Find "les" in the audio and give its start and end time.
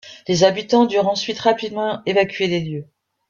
0.27-0.43, 2.47-2.59